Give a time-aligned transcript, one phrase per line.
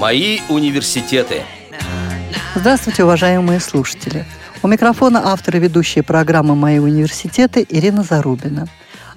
[0.00, 1.42] Мои университеты.
[2.54, 4.24] Здравствуйте, уважаемые слушатели.
[4.62, 8.66] У микрофона автор и ведущая программы «Мои университеты» Ирина Зарубина.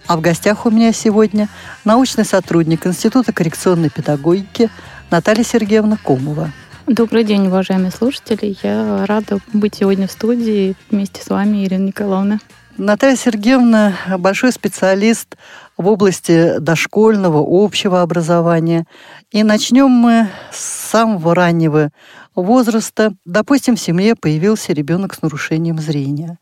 [0.08, 1.48] А в гостях у меня сегодня
[1.86, 4.70] научный сотрудник Института коррекционной педагогики
[5.10, 6.52] Наталья Сергеевна Комова.
[6.86, 8.58] Добрый день, уважаемые слушатели.
[8.62, 12.40] Я рада быть сегодня в студии вместе с вами, Ирина Николаевна.
[12.78, 15.38] Наталья Сергеевна– большой специалист
[15.78, 18.88] в области дошкольного, общего образования.
[19.32, 21.92] И начнем мы с самого раннего
[22.36, 23.14] возраста.
[23.26, 26.40] Допустим, в семье появился ребенок с нарушением зрения.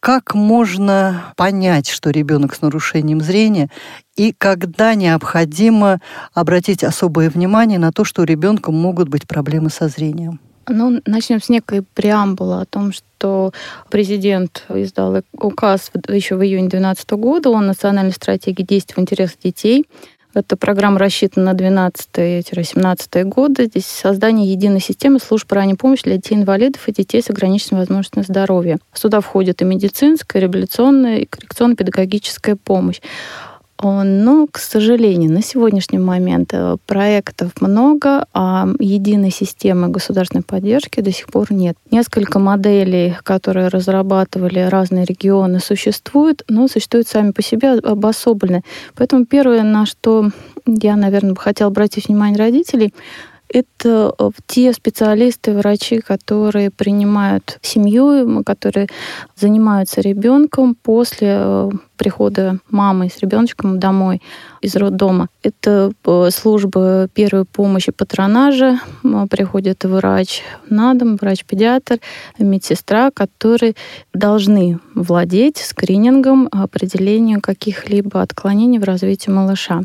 [0.00, 3.70] Как можно понять, что ребенок с нарушением зрения,
[4.16, 6.00] и когда необходимо
[6.34, 10.40] обратить особое внимание на то, что у ребенка могут быть проблемы со зрением?
[10.72, 13.52] Ну, начнем с некой преамбулы о том, что
[13.90, 19.84] президент издал указ еще в июне 2012 года о национальной стратегии действий в интересах детей.
[20.32, 23.66] Эта программа рассчитана на 12-17 годы.
[23.66, 28.78] Здесь создание единой системы служб ранней помощи для детей-инвалидов и детей с ограниченными возможностями здоровья.
[28.94, 33.00] Сюда входит и медицинская, и реабилитационная, и коррекционно-педагогическая помощь.
[33.82, 41.10] Но, к сожалению, на сегодняшний момент э, проектов много, а единой системы государственной поддержки до
[41.10, 41.76] сих пор нет.
[41.90, 48.62] Несколько моделей, которые разрабатывали разные регионы, существуют, но существуют сами по себе обособленные.
[48.96, 50.30] Поэтому первое, на что
[50.66, 52.92] я, наверное, бы хотела обратить внимание родителей,
[53.52, 58.88] это э, те специалисты, врачи, которые принимают семью, которые
[59.36, 61.70] занимаются ребенком после э,
[62.00, 64.22] прихода мамы с ребеночком домой
[64.62, 65.28] из роддома.
[65.42, 68.80] Это э, служба первой помощи патронажа.
[69.28, 71.98] Приходит врач на дом, врач-педиатр,
[72.38, 73.74] медсестра, которые
[74.14, 79.82] должны владеть скринингом определением каких-либо отклонений в развитии малыша.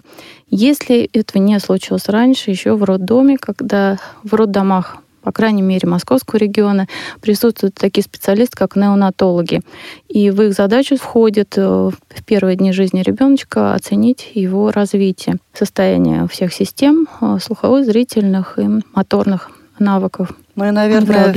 [0.49, 6.37] Если этого не случилось раньше, еще в роддоме, когда в роддомах по крайней мере, московского
[6.37, 6.87] региона,
[7.19, 9.61] присутствуют такие специалисты, как неонатологи.
[10.07, 16.27] И в их задачу входит э, в первые дни жизни ребеночка оценить его развитие, состояние
[16.27, 19.49] всех систем э, слуховых, зрительных и моторных
[19.79, 20.29] навыков.
[20.55, 21.35] Ну и, наверное,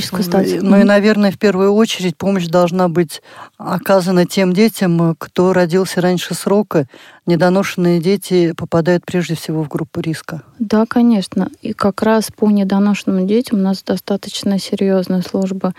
[0.62, 3.20] ну и, наверное, в первую очередь помощь должна быть
[3.56, 6.86] оказана тем детям, кто родился раньше срока.
[7.26, 10.42] Недоношенные дети попадают прежде всего в группу риска.
[10.58, 11.50] Да, конечно.
[11.62, 15.74] И как раз по недоношенным детям у нас достаточно серьезная служба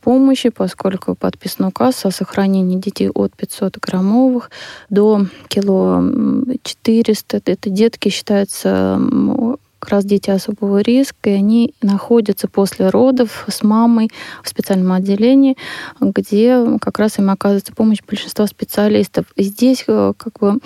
[0.00, 4.50] помощи, поскольку подписан указ о сохранении детей от 500 граммовых
[4.88, 6.02] до кило
[6.62, 7.42] 400.
[7.44, 8.98] Это детки считаются
[9.80, 14.10] как раз дети особого риска, и они находятся после родов с мамой
[14.42, 15.56] в специальном отделении,
[16.00, 19.24] где как раз им оказывается помощь большинства специалистов.
[19.36, 20.58] И здесь э, как бы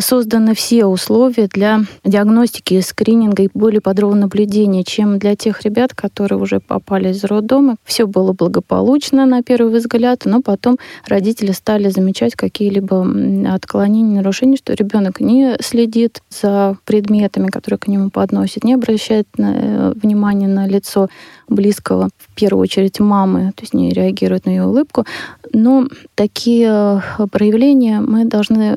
[0.00, 6.40] созданы все условия для диагностики, скрининга и более подробного наблюдения, чем для тех ребят, которые
[6.40, 7.76] уже попали из роддома.
[7.84, 13.06] Все было благополучно на первый взгляд, но потом родители стали замечать какие-либо
[13.52, 19.92] отклонения, нарушения, что ребенок не следит за предметами, которые к нему подносят, не обращает э,
[19.94, 21.08] внимания на лицо
[21.48, 25.04] близкого, в первую очередь мамы, то есть не реагирует на ее улыбку.
[25.52, 28.76] Но такие э, проявления мы должны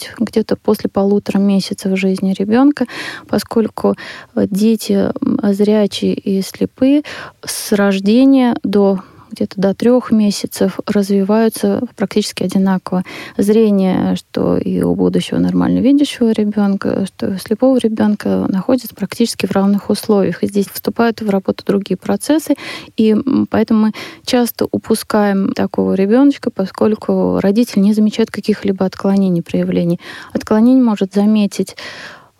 [0.00, 2.86] учитывать где-то после полутора месяцев жизни ребенка,
[3.28, 3.94] поскольку
[4.34, 5.10] э, дети
[5.52, 7.02] зрячие и слепые
[7.44, 13.04] с рождения до где-то до трех месяцев развиваются практически одинаково.
[13.36, 19.46] Зрение, что и у будущего нормально видящего ребенка, что и у слепого ребенка находится практически
[19.46, 20.42] в равных условиях.
[20.42, 22.54] И здесь вступают в работу другие процессы,
[22.96, 23.16] и
[23.50, 23.92] поэтому мы
[24.24, 30.00] часто упускаем такого ребеночка, поскольку родитель не замечает каких-либо отклонений, проявлений.
[30.32, 31.76] Отклонение может заметить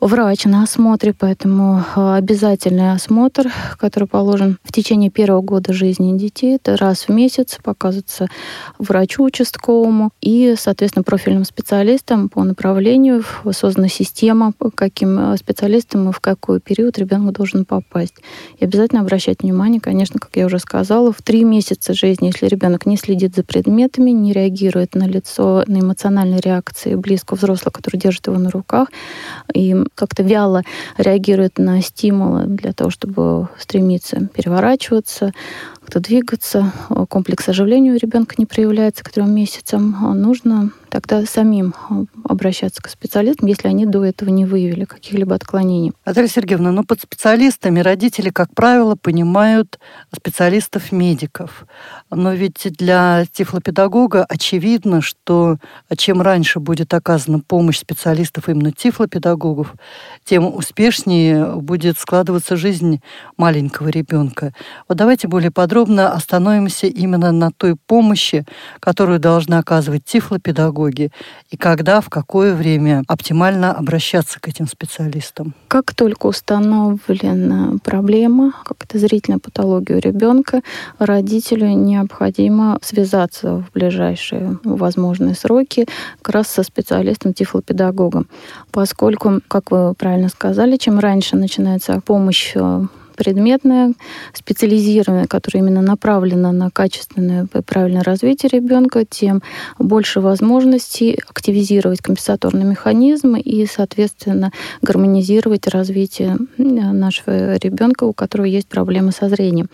[0.00, 6.56] врач на осмотре, поэтому э, обязательный осмотр, который положен в течение первого года жизни детей,
[6.56, 8.28] это раз в месяц показывается
[8.78, 13.22] врачу участковому и, соответственно, профильным специалистам по направлению.
[13.52, 18.14] Создана система, каким э, специалистам и в какой период ребенок должен попасть.
[18.58, 22.86] И обязательно обращать внимание, конечно, как я уже сказала, в три месяца жизни, если ребенок
[22.86, 28.26] не следит за предметами, не реагирует на лицо, на эмоциональные реакции близкого взрослого, который держит
[28.26, 28.88] его на руках,
[29.52, 30.62] и как-то вяло
[30.96, 35.32] реагирует на стимулы для того, чтобы стремиться переворачиваться,
[35.90, 36.72] как-то двигаться,
[37.08, 42.88] комплекс оживления у ребенка не проявляется к трем месяцам, нужно тогда самим э, обращаться к
[42.88, 45.92] специалистам, если они до этого не выявили каких-либо отклонений.
[46.04, 49.78] Наталья Сергеевна, ну под специалистами родители, как правило, понимают
[50.14, 51.64] специалистов-медиков.
[52.10, 55.58] Но ведь для тифлопедагога очевидно, что
[55.96, 59.74] чем раньше будет оказана помощь специалистов именно тифлопедагогов,
[60.24, 63.00] тем успешнее будет складываться жизнь
[63.36, 64.52] маленького ребенка.
[64.88, 68.44] Вот давайте более подробно остановимся именно на той помощи,
[68.80, 71.10] которую должна оказывать тифлопедагог педагоги,
[71.50, 75.54] и когда, в какое время оптимально обращаться к этим специалистам?
[75.68, 80.62] Как только установлена проблема, как-то зрительная патология у ребенка,
[80.98, 85.86] родителю необходимо связаться в ближайшие возможные сроки
[86.22, 88.26] как раз со специалистом-тифлопедагогом,
[88.70, 92.86] поскольку, как вы правильно сказали, чем раньше начинается помощь э,
[93.20, 93.92] предметная,
[94.32, 99.42] специализированная, которая именно направлена на качественное и правильное развитие ребенка, тем
[99.78, 109.12] больше возможностей активизировать компенсаторные механизмы и, соответственно, гармонизировать развитие нашего ребенка, у которого есть проблемы
[109.12, 109.68] со зрением.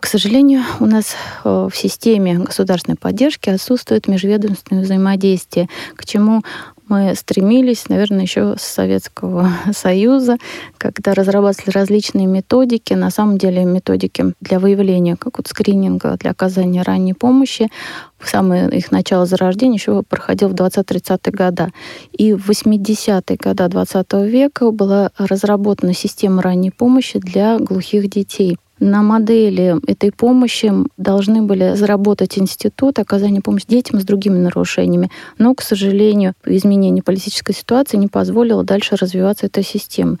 [0.00, 1.14] К сожалению, у нас
[1.44, 6.42] э, в системе государственной поддержки отсутствует межведомственное взаимодействие, к чему
[6.88, 10.38] мы стремились, наверное, еще с Советского Союза,
[10.78, 16.82] когда разрабатывали различные методики, на самом деле методики для выявления, как вот скрининга, для оказания
[16.82, 17.68] ранней помощи.
[18.22, 21.72] Самое их начало зарождения еще проходило в 20-30-е годы.
[22.12, 28.58] И в 80-е годы 20 века была разработана система ранней помощи для глухих детей.
[28.80, 35.10] На модели этой помощи должны были заработать институт оказания помощи детям с другими нарушениями.
[35.36, 40.18] Но, к сожалению, изменение политической ситуации не позволило дальше развиваться эта система.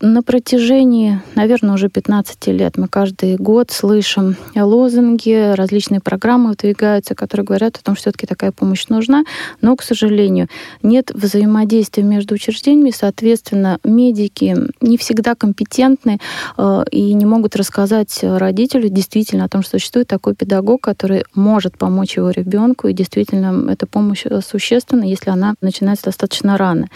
[0.00, 7.46] На протяжении, наверное, уже 15 лет мы каждый год слышим лозунги, различные программы выдвигаются, которые
[7.46, 9.24] говорят о том, что все-таки такая помощь нужна,
[9.62, 10.48] но, к сожалению,
[10.82, 16.18] нет взаимодействия между учреждениями, соответственно, медики не всегда компетентны
[16.58, 21.78] э, и не могут рассказать родителю действительно о том, что существует такой педагог, который может
[21.78, 26.88] помочь его ребенку, и действительно эта помощь существенна, если она начинается достаточно рано.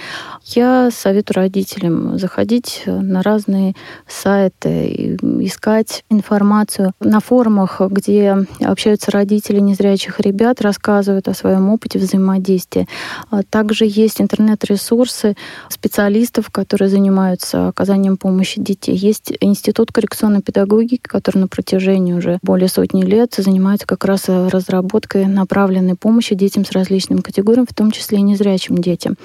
[0.44, 3.74] Я советую родителям заходить на разные
[4.06, 12.86] сайты, искать информацию на форумах, где общаются родители незрячих ребят, рассказывают о своем опыте взаимодействия.
[13.30, 15.36] А также есть интернет-ресурсы
[15.68, 18.96] специалистов, которые занимаются оказанием помощи детей.
[18.96, 25.26] Есть Институт коррекционной педагогики, который на протяжении уже более сотни лет занимается как раз разработкой
[25.26, 29.16] направленной помощи детям с различными категориями, в том числе и незрячим детям.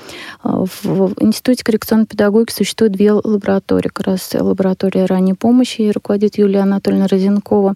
[0.44, 6.38] А в Институте коррекционной педагогики существует две лаборатории лаборатории, как раз лаборатория ранней помощи, руководит
[6.38, 7.76] Юлия Анатольевна Розенкова.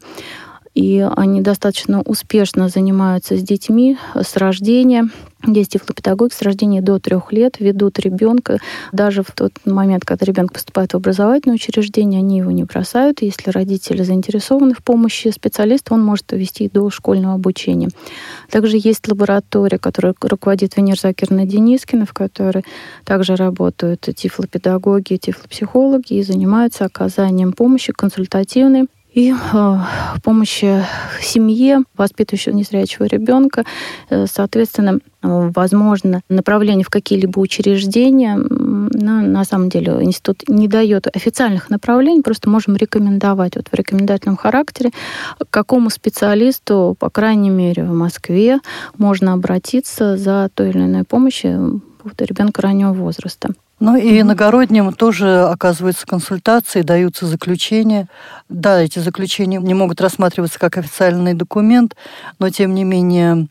[0.76, 5.10] И они достаточно успешно занимаются с детьми с рождения.
[5.46, 8.58] Есть тифлопедагоги с рождения до трех лет, ведут ребенка.
[8.92, 13.22] Даже в тот момент, когда ребенок поступает в образовательное учреждение, они его не бросают.
[13.22, 17.90] Если родители заинтересованы в помощи специалиста, он может вести до школьного обучения.
[18.50, 22.66] Также есть лаборатория, которая руководит Венер Закирна Денискина, в которой
[23.06, 28.88] также работают тифлопедагоги, тифлопсихологи и занимаются оказанием помощи консультативной
[29.20, 29.78] и э,
[30.24, 30.86] помощи
[31.22, 33.66] семье, воспитывающего незрячего ребенка.
[34.10, 38.38] Э, соответственно, возможно, направление в какие-либо учреждения.
[38.38, 44.38] Но на самом деле институт не дает официальных направлений, просто можем рекомендовать вот в рекомендательном
[44.38, 44.92] характере,
[45.38, 48.60] к какому специалисту, по крайней мере, в Москве
[48.98, 51.82] можно обратиться за той или иной помощью
[52.18, 53.50] ребенка раннего возраста.
[53.80, 58.10] Ну и иногородним тоже оказываются консультации, даются заключения.
[58.50, 61.96] Да, эти заключения не могут рассматриваться как официальный документ,
[62.40, 63.48] но тем не менее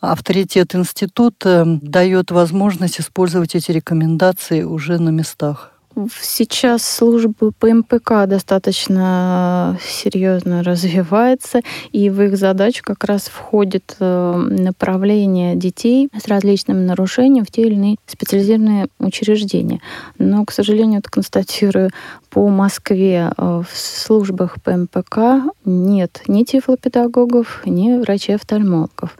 [0.00, 5.72] авторитет института дает возможность использовать эти рекомендации уже на местах.
[6.20, 11.60] Сейчас службы ПМПК достаточно серьезно развивается,
[11.92, 17.62] и в их задачу как раз входит э, направление детей с различными нарушениями в те
[17.62, 19.80] или иные специализированные учреждения.
[20.18, 21.90] Но, к сожалению, это констатирую,
[22.30, 29.16] по Москве э, в службах ПМПК нет ни тифлопедагогов, ни врачей-офтальмологов.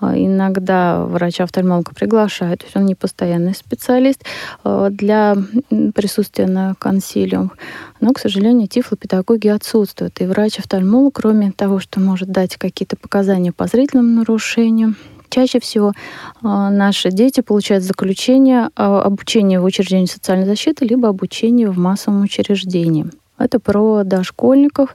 [0.00, 4.24] А, иногда врача-офтальмолога приглашают, то есть он не постоянный специалист
[4.62, 5.36] а, для
[5.94, 7.56] присутствия на консилиумах.
[8.00, 10.20] Но, к сожалению, тифлопедагоги отсутствуют.
[10.20, 14.96] И врач-офтальмолог, кроме того, что может дать какие-то показания по зрительным нарушениям,
[15.30, 15.92] чаще всего
[16.42, 23.06] наши дети получают заключение обучения в учреждении социальной защиты либо обучение в массовом учреждении.
[23.38, 24.94] Это про дошкольников.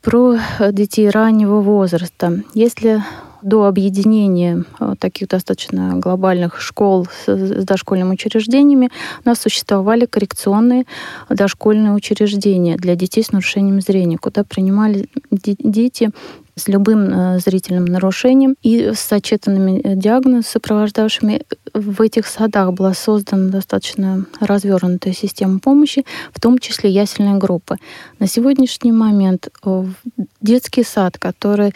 [0.00, 0.36] про
[0.70, 2.42] детей раннего возраста.
[2.54, 3.02] Если
[3.42, 8.90] до объединения э, таких достаточно глобальных школ с дошкольными учреждениями
[9.24, 10.84] у нас существовали коррекционные
[11.28, 16.10] дошкольные учреждения для детей с нарушением зрения, куда принимали дети
[16.58, 21.42] с любым э, зрительным нарушением и с сочетанными э, диагнозами, сопровождавшими.
[21.74, 27.76] В этих садах была создана достаточно развернутая система помощи, в том числе ясельные группы.
[28.18, 29.48] На сегодняшний момент
[30.40, 31.72] детский сад, который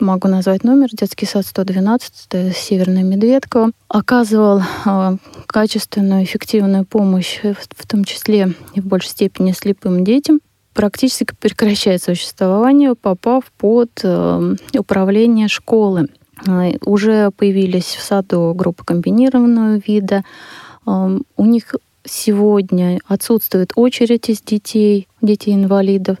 [0.00, 7.86] могу назвать номер, детский сад 112, это Северная Медведка, оказывал э, качественную, эффективную помощь, в
[7.86, 10.40] том числе и в большей степени слепым детям,
[10.74, 16.08] практически прекращает существование, попав под э, управление школы.
[16.46, 20.24] Э, уже появились в саду группы комбинированного вида.
[20.86, 21.74] Э, у них
[22.04, 26.18] сегодня отсутствует очередь из детей, детей-инвалидов.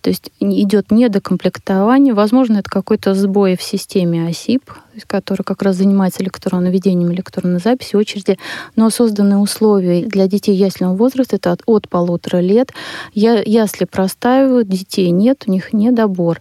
[0.00, 2.14] То есть идет недокомплектование.
[2.14, 4.70] Возможно, это какой-то сбой в системе ОСИП,
[5.06, 8.38] который как раз занимается электронным ведением электронной записи очереди.
[8.76, 12.72] Но созданы условия для детей ясельного возраста, это от, от полутора лет.
[13.14, 16.40] Я, ясли простаивают, детей нет, у них недобор.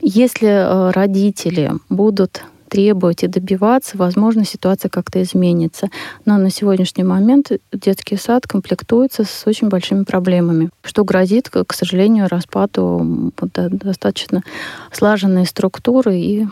[0.00, 2.42] Если э, родители будут
[2.74, 5.90] требовать и добиваться, возможно, ситуация как-то изменится.
[6.24, 12.26] Но на сегодняшний момент детский сад комплектуется с очень большими проблемами, что грозит, к сожалению,
[12.28, 14.42] распаду достаточно
[14.90, 16.48] слаженной структуры и,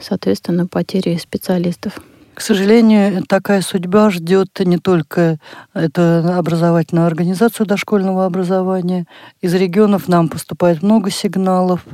[0.00, 2.00] соответственно, потери специалистов.
[2.32, 5.38] К сожалению, такая судьба ждет не только
[5.74, 9.04] эту образовательную организацию дошкольного образования.
[9.42, 11.84] Из регионов нам поступает много сигналов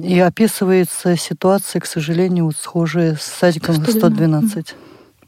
[0.00, 4.74] и описывается ситуация, к сожалению, вот схожая с садиком 112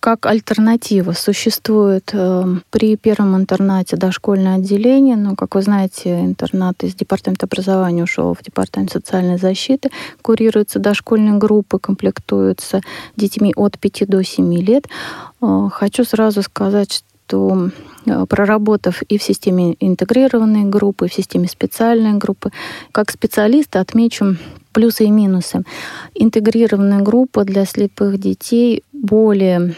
[0.04, 1.12] как альтернатива?
[1.12, 8.02] Существует э, при первом интернате дошкольное отделение, но, как вы знаете, интернат из департамента образования
[8.02, 9.88] ушел в департамент социальной защиты,
[10.20, 12.82] курируются дошкольные группы, комплектуются
[13.16, 14.88] детьми от 5 до 7 лет.
[15.40, 17.70] Э, хочу сразу сказать, что
[18.28, 22.50] проработав и в системе интегрированной группы, и в системе специальной группы,
[22.92, 24.36] как специалист отмечу
[24.72, 25.62] плюсы и минусы.
[26.14, 29.74] Интегрированная группа для слепых детей более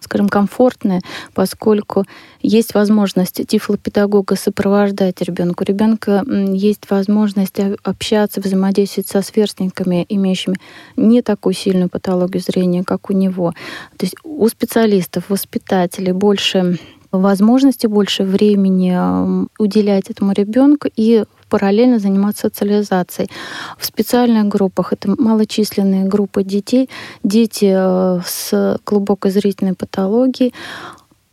[0.00, 1.02] скажем, комфортная,
[1.34, 2.04] поскольку
[2.40, 5.62] есть возможность тифлопедагога сопровождать ребенка.
[5.62, 10.56] У ребенка есть возможность общаться, взаимодействовать со сверстниками, имеющими
[10.96, 13.52] не такую сильную патологию зрения, как у него.
[13.96, 16.78] То есть у специалистов, воспитателей больше
[17.12, 23.30] возможности, больше времени уделять этому ребенку и параллельно заниматься социализацией.
[23.78, 26.90] В специальных группах это малочисленные группы детей,
[27.22, 30.52] дети э, с глубокой зрительной патологией,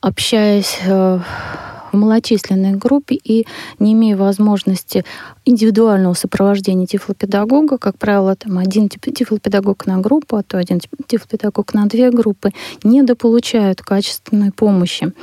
[0.02, 1.20] общаясь э,
[1.92, 3.48] в малочисленной группе и
[3.80, 5.06] не имея возможности
[5.46, 11.88] индивидуального сопровождения тифлопедагога, как правило, там один тифлопедагог на группу, а то один тифлопедагог на
[11.88, 12.52] две группы,
[12.84, 15.14] недополучают качественной помощи.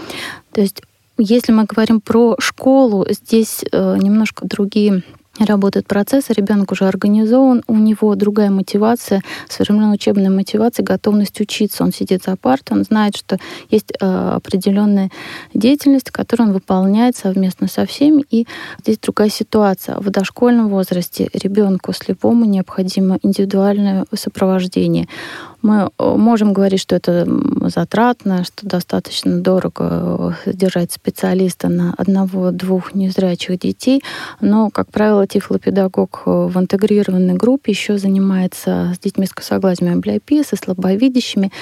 [0.52, 0.82] То есть
[1.18, 5.02] если мы говорим про школу, здесь э, немножко другие
[5.38, 11.84] работает процесс, ребенок уже организован, у него другая мотивация, современная учебная мотивация, готовность учиться.
[11.84, 13.38] Он сидит за партой, он знает, что
[13.70, 15.10] есть э, определенная
[15.54, 18.46] деятельность, которую он выполняет совместно со всеми, и
[18.80, 19.96] здесь другая ситуация.
[19.98, 25.08] В дошкольном возрасте ребенку слепому необходимо индивидуальное сопровождение
[25.62, 27.26] мы э, можем говорить, что это
[27.68, 34.02] затратно, что достаточно дорого э, держать специалиста на одного-двух незрячих детей,
[34.40, 40.44] но, как правило, тифлопедагог э, в интегрированной группе еще занимается с детьми с косоглазием амблиопией,
[40.44, 41.52] со слабовидящими.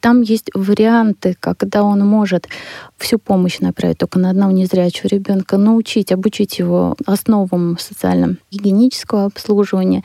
[0.00, 2.48] Там есть варианты, когда он может
[2.96, 10.02] всю помощь направить только на одного незрячего ребенка, научить, обучить его основам социально-гигиенического обслуживания,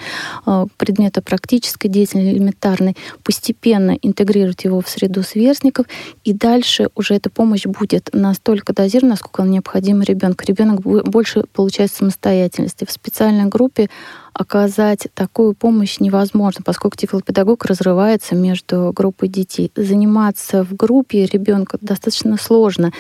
[0.78, 5.86] предмета практической деятельности, элементарной, постепенно интегрировать его в среду сверстников,
[6.24, 10.44] и дальше уже эта помощь будет настолько дозирована, насколько она необходима ребенку.
[10.46, 12.86] Ребенок больше получает самостоятельности.
[12.86, 13.90] В специальной группе
[14.38, 19.72] оказать такую помощь невозможно, поскольку тифлопедагог разрывается между группой детей.
[19.76, 22.92] Заниматься в группе ребенка достаточно сложно,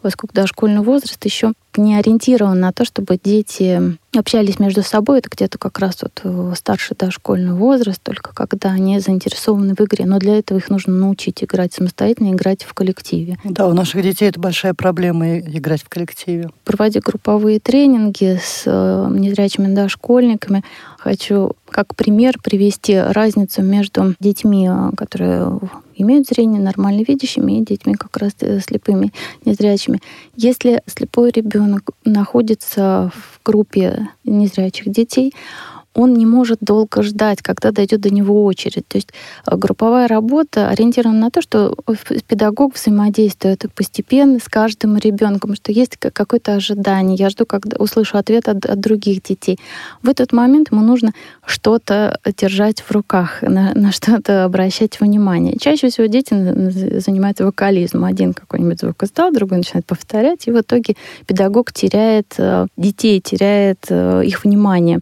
[0.00, 5.18] поскольку дошкольный возраст еще не ориентирован на то, чтобы дети общались между собой.
[5.18, 10.06] Это где-то как раз вот э, старший дошкольный возраст, только когда они заинтересованы в игре.
[10.06, 13.36] Но для этого их нужно научить играть самостоятельно, играть в коллективе.
[13.44, 16.48] Да, у наших детей это большая проблема играть в коллективе.
[16.64, 20.64] Проводя групповые тренинги с э, незрячими дошкольниками,
[20.98, 25.58] хочу как пример привести разницу между детьми, которые
[25.94, 29.12] имеют зрение, нормально видящими, и детьми как раз э, слепыми,
[29.44, 30.00] незрячими.
[30.36, 35.32] Если слепой ребенок находится в группе незрячих детей,
[35.96, 38.86] он не может долго ждать, когда дойдет до него очередь.
[38.86, 39.12] То есть
[39.46, 41.74] э, групповая работа ориентирована на то, что
[42.28, 47.16] педагог взаимодействует постепенно с каждым ребенком, что есть какое-то ожидание.
[47.16, 49.58] Я жду, когда услышу ответ от, от других детей.
[50.02, 51.12] В этот момент ему нужно
[51.46, 55.56] что-то держать в руках, на, на что-то обращать внимание.
[55.58, 56.34] Чаще всего дети
[57.00, 58.04] занимаются вокализмом.
[58.04, 60.94] Один какой-нибудь звук издал, другой начинает повторять, и в итоге
[61.26, 65.00] педагог теряет э, детей, теряет э, их внимание.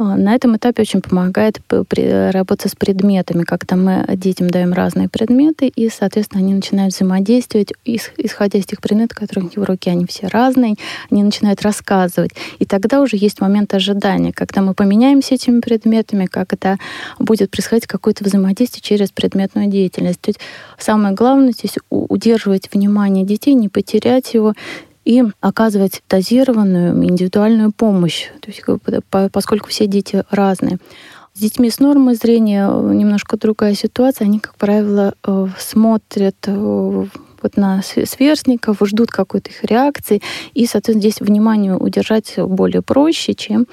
[0.00, 5.68] А, на этом этапе очень помогает работа с предметами, когда мы детям даем разные предметы,
[5.68, 10.06] и, соответственно, они начинают взаимодействовать, исходя из тех предметов, которые у них в руке, они
[10.06, 10.76] все разные,
[11.10, 12.30] они начинают рассказывать.
[12.58, 16.78] И тогда уже есть момент ожидания, когда мы поменяемся этими предметами, когда
[17.18, 20.22] будет происходить какое-то взаимодействие через предметную деятельность.
[20.22, 20.40] То есть
[20.78, 24.54] самое главное здесь удерживать внимание детей, не потерять его,
[25.04, 28.62] и оказывать дозированную индивидуальную помощь, то есть,
[29.32, 30.78] поскольку все дети разные.
[31.34, 34.26] С детьми с нормой зрения немножко другая ситуация.
[34.26, 37.06] Они, как правило, э, смотрят э,
[37.42, 40.20] вот на сверстников, ждут какой-то их реакции,
[40.54, 43.66] и, соответственно, здесь внимание удержать более проще, чем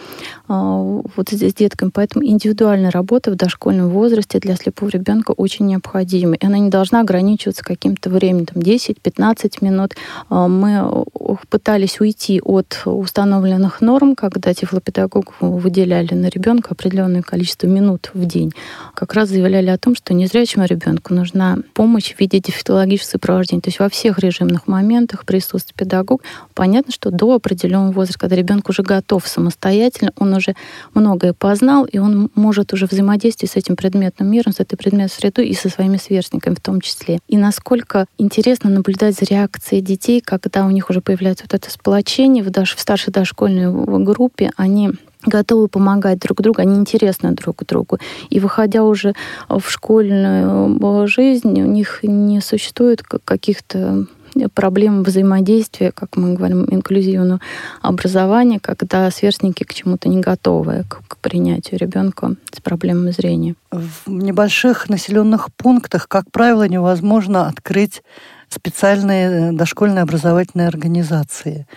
[0.47, 1.91] вот здесь деткам.
[1.91, 6.35] Поэтому индивидуальная работа в дошкольном возрасте для слепого ребенка очень необходима.
[6.35, 9.95] И она не должна ограничиваться каким-то временем, там 10-15 минут.
[10.29, 11.05] А, мы
[11.49, 18.53] пытались уйти от установленных норм, когда тифлопедагог выделяли на ребенка определенное количество минут в день.
[18.93, 23.61] Как раз заявляли о том, что незрячему ребенку нужна помощь в виде дефектологического сопровождения.
[23.61, 26.21] То есть во всех режимных моментах присутствует педагог.
[26.53, 30.55] Понятно, что до определенного возраста, когда ребенок уже готов самостоятельно, он уже
[30.93, 35.47] многое познал, и он может уже взаимодействовать с этим предметным миром, с этой предметной средой
[35.47, 37.19] и со своими сверстниками в том числе.
[37.27, 42.43] И насколько интересно наблюдать за реакцией детей, когда у них уже появляется вот это сплочение
[42.43, 43.71] в, даже в старшей дошкольной
[44.03, 44.91] группе, они
[45.25, 47.97] готовы помогать друг другу, они интересны друг другу.
[48.29, 49.13] И выходя уже
[49.49, 54.05] в школьную жизнь, у них не существует каких-то
[54.53, 57.39] проблем взаимодействия, как мы говорим, инклюзивного
[57.81, 63.55] образования, когда сверстники к чему-то не готовы, к, к принятию ребенка с проблемами зрения.
[63.71, 68.01] В небольших населенных пунктах, как правило, невозможно открыть
[68.49, 71.67] специальные дошкольные образовательные организации.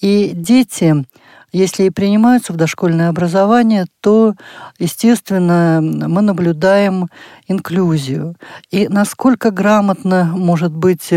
[0.00, 1.04] И дети
[1.52, 4.34] если и принимаются в дошкольное образование, то,
[4.78, 7.08] естественно, мы наблюдаем
[7.46, 8.36] инклюзию.
[8.70, 11.10] И насколько грамотно может быть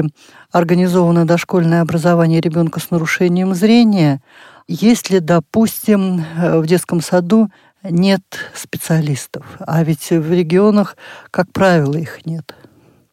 [0.52, 4.22] организовано дошкольное образование ребенка с нарушением зрения,
[4.68, 7.50] если, допустим, в детском саду
[7.84, 8.22] нет
[8.54, 10.96] специалистов, а ведь в регионах,
[11.30, 12.56] как правило, их нет.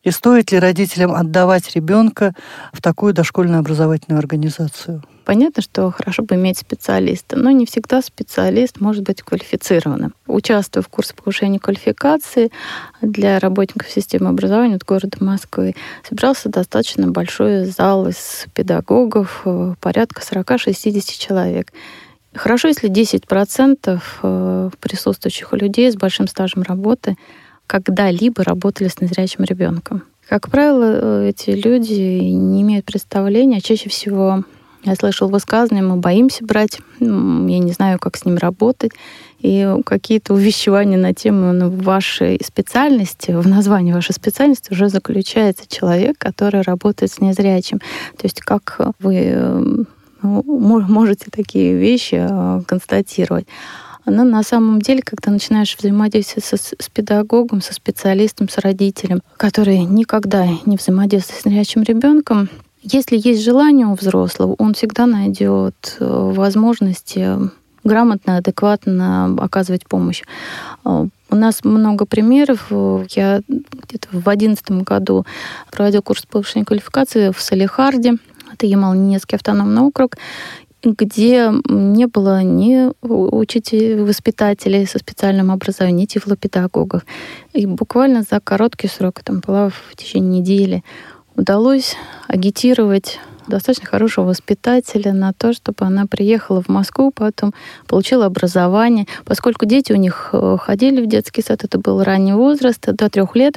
[0.02, 2.32] И стоит ли родителям отдавать ребенка
[2.72, 5.02] в такую дошкольную образовательную организацию?
[5.28, 10.14] Понятно, что хорошо бы иметь специалиста, но не всегда специалист может быть квалифицированным.
[10.26, 12.50] Участвуя в курсе повышения квалификации
[13.02, 15.74] для работников системы образования от города Москвы,
[16.08, 21.74] собирался достаточно большой зал из педагогов, э, порядка 40-60 человек.
[22.34, 27.18] Хорошо, если 10% э, присутствующих людей с большим стажем работы
[27.66, 30.04] когда-либо работали с незрячим ребенком.
[30.26, 34.44] Как правило, э, эти люди не имеют представления, а чаще всего
[34.90, 38.92] я слышал высказывания, мы боимся брать, я не знаю, как с ним работать.
[39.40, 46.18] И какие-то увещевания на тему ну, вашей специальности, в названии вашей специальности уже заключается человек,
[46.18, 47.78] который работает с незрячим.
[47.78, 49.86] То есть как вы
[50.22, 50.42] ну,
[50.88, 53.46] можете такие вещи э, констатировать.
[54.04, 59.80] Но на самом деле, когда начинаешь взаимодействовать со, с педагогом, со специалистом, с родителем, который
[59.80, 62.48] никогда не взаимодействует с незрячим ребенком,
[62.90, 67.50] если есть желание у взрослого, он всегда найдет э, возможности
[67.84, 70.22] грамотно, адекватно оказывать помощь.
[70.84, 72.68] Э, у нас много примеров.
[73.10, 75.26] Я где-то в 2011 году
[75.70, 78.14] проводил курс повышения квалификации в Салихарде.
[78.52, 80.16] Это Ямал-Ненецкий автономный округ
[80.82, 87.04] где не было ни учителей, воспитателей со специальным образованием, ни тифлопедагогов.
[87.52, 90.84] И буквально за короткий срок, там была в течение недели,
[91.38, 91.96] удалось
[92.26, 97.54] агитировать достаточно хорошего воспитателя на то, чтобы она приехала в Москву, потом
[97.86, 99.06] получила образование.
[99.24, 103.34] Поскольку дети у них э, ходили в детский сад, это был ранний возраст, до трех
[103.36, 103.54] лет,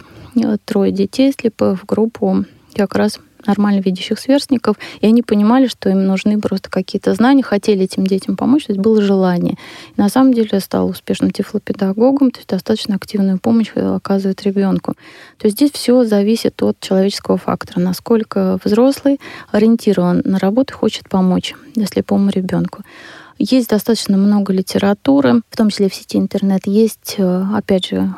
[0.63, 6.06] трое детей слепых в группу как раз нормально видящих сверстников, и они понимали, что им
[6.06, 9.56] нужны просто какие-то знания, хотели этим детям помочь, то есть было желание.
[9.95, 14.93] И на самом деле я стала успешным тифлопедагогом, то есть достаточно активную помощь оказывает ребенку.
[15.38, 19.19] То есть здесь все зависит от человеческого фактора, насколько взрослый
[19.51, 21.56] ориентирован на работу и хочет помочь
[21.91, 22.84] слепому ребенку.
[23.38, 26.67] Есть достаточно много литературы, в том числе в сети интернет.
[26.67, 28.13] Есть, э, опять же,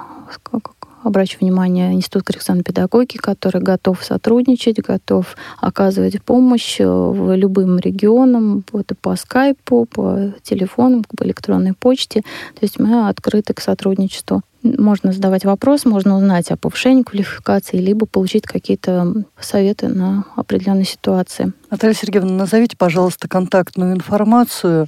[1.04, 8.64] обращу внимание, Институт коррекционной педагогики, который готов сотрудничать, готов оказывать помощь э, в любым регионам,
[8.74, 12.22] это по скайпу, по телефону, по электронной почте.
[12.22, 14.42] То есть мы открыты к сотрудничеству.
[14.64, 21.52] Можно задавать вопрос, можно узнать о повышении квалификации, либо получить какие-то советы на определенные ситуации.
[21.70, 24.88] Наталья Сергеевна, назовите, пожалуйста, контактную информацию.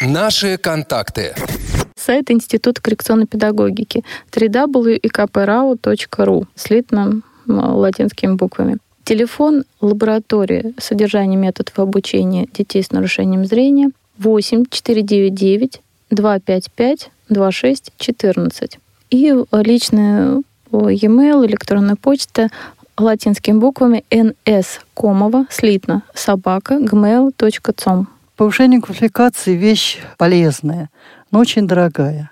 [0.00, 1.34] Наши контакты.
[2.04, 8.76] Сайт Института коррекционной педагогики www.ikprau.ru слитно латинскими буквами.
[9.04, 13.88] Телефон лаборатории содержания методов обучения детей с нарушением зрения
[14.18, 18.78] 8 499 255 26 14.
[19.08, 22.50] И личная e-mail, электронная почта
[22.98, 28.08] латинскими буквами ns комова слитно собака gmail.com.
[28.36, 30.90] Повышение квалификации– вещь полезная,
[31.34, 32.30] но очень дорогая.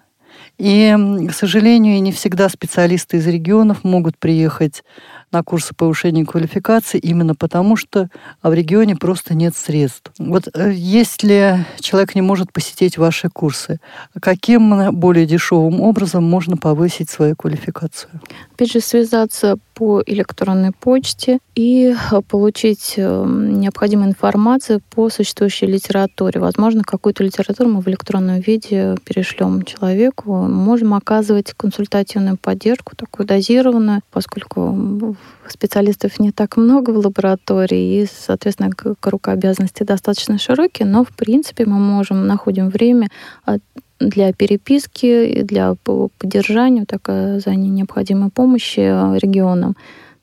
[0.59, 0.97] И,
[1.29, 4.85] к сожалению, не всегда специалисты из регионов могут приехать
[5.33, 8.09] на курсы повышения квалификации именно потому, что
[8.42, 10.12] в регионе просто нет средств.
[10.18, 13.81] Вот э, если человек не может посетить ваши курсы,
[14.21, 18.21] каким более дешевым образом можно повысить свою квалификацию?
[18.55, 26.40] Опять же, связаться по электронной почте и э, получить э, необходимую информацию по существующей литературе.
[26.40, 30.35] Возможно, какую-то литературу мы в электронном виде перешлем человеку.
[30.35, 35.16] Можем оказывать консультативную поддержку, такую дозированную, поскольку
[35.49, 41.65] специалистов не так много в лаборатории, и, соответственно, круг обязанностей достаточно широкий, но, в принципе,
[41.67, 43.09] мы можем, находим время
[43.45, 43.59] а,
[43.99, 45.75] для переписки, для
[46.19, 49.77] поддержания, так, оказания необходимой помощи а, регионам.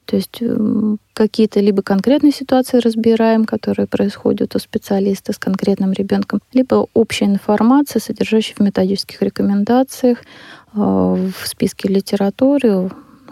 [0.05, 0.41] То есть
[1.13, 7.99] какие-то либо конкретные ситуации разбираем, которые происходят у специалиста с конкретным ребенком, либо общая информация,
[7.99, 10.19] содержащая в методических рекомендациях,
[10.73, 12.89] а, в списке литературы,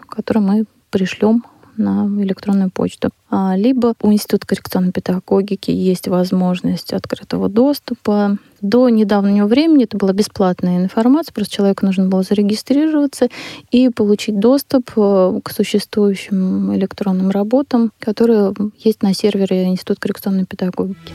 [0.10, 1.46] который мы пришлем
[1.78, 3.10] на электронную почту.
[3.30, 8.38] А, либо у Института коррекционной педагогики есть возможность открытого доступа.
[8.62, 13.30] До недавнего времени это была бесплатная информация, просто человеку нужно было зарегистрироваться
[13.70, 21.14] и получить доступ э, к существующим электронным работам, которые есть на сервере Института коррекционной педагогики.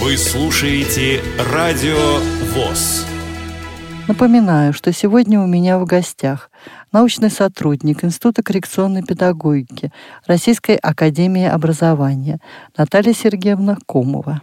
[0.00, 1.20] Вы слушаете
[1.52, 1.96] Радио
[2.54, 3.06] ВОЗ.
[4.08, 6.50] Напоминаю, что сегодня у меня в гостях
[6.96, 9.92] научный сотрудник Института коррекционной педагогики
[10.26, 12.40] Российской академии образования
[12.74, 14.40] Наталья Сергеевна Комова.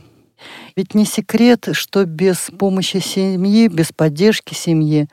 [0.75, 5.07] Ведь не секрет, что без помощи семьи, без поддержки семьи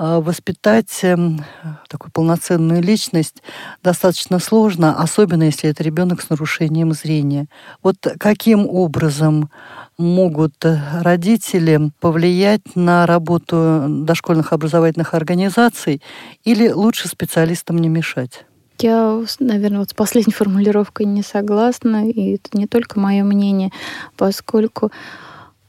[0.00, 1.44] воспитать эм,
[1.88, 3.42] такую полноценную личность
[3.82, 7.48] достаточно сложно, особенно если это ребенок с нарушением зрения.
[7.82, 9.50] Вот каким образом
[9.98, 16.00] могут родители повлиять на работу дошкольных образовательных организаций
[16.44, 18.46] или лучше специалистам не мешать?
[18.78, 23.70] Я, наверное, вот с последней формулировкой не согласна, и это не только мое мнение,
[24.16, 24.90] поскольку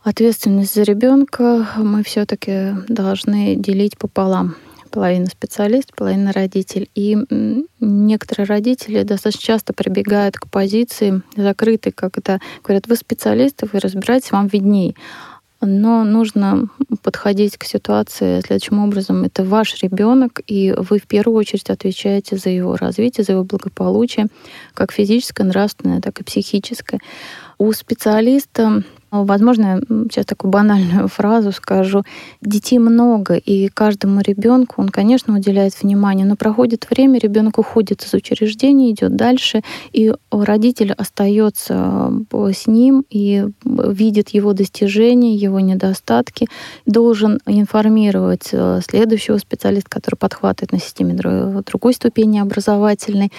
[0.04, 4.56] ответственность за ребенка мы все-таки должны делить пополам
[4.92, 6.90] половина специалист, половина родитель.
[6.96, 7.18] И
[7.80, 14.48] некоторые родители достаточно часто прибегают к позиции закрытой, когда говорят, вы специалисты, вы разбираетесь, вам
[14.48, 14.96] видней.
[15.64, 16.70] Но нужно
[17.04, 19.24] подходить к ситуации следующим образом.
[19.24, 24.28] Это ваш ребенок, и вы в первую очередь отвечаете за его развитие, за его благополучие,
[24.74, 27.00] как физическое, нравственное, так и психическое.
[27.60, 32.04] У специалиста Возможно, сейчас такую банальную фразу скажу.
[32.42, 38.14] Детей много, и каждому ребенку он, конечно, уделяет внимание, но проходит время, ребенок уходит из
[38.14, 46.48] учреждения, идет дальше, и родитель остается э, с ним и видит его достижения, его недостатки,
[46.86, 53.32] должен информировать э, следующего специалиста, который подхватывает на системе другой ступени образовательной,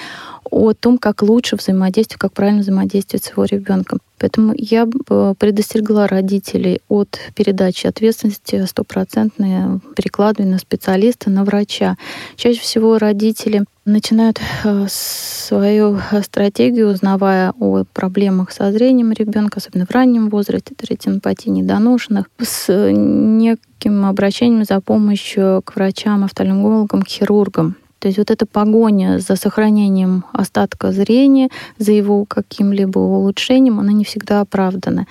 [0.50, 4.00] о том, как лучше взаимодействовать, как правильно взаимодействовать с его ребенком.
[4.22, 11.96] Поэтому я бы предостерегла родителей от передачи ответственности стопроцентной перекладывания на специалиста, на врача.
[12.36, 19.90] Чаще всего родители начинают э, свою стратегию, узнавая о проблемах со зрением ребенка, особенно в
[19.90, 27.74] раннем возрасте, ретинопатии недоношенных, с неким обращением за помощью к врачам, офтальмологам, хирургам.
[28.02, 34.02] То есть вот эта погоня за сохранением остатка зрения, за его каким-либо улучшением, она не
[34.02, 35.06] всегда оправдана.